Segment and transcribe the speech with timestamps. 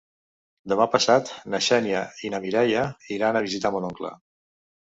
[0.71, 4.15] Demà passat na Xènia i na Mireia iran a visitar mon oncle.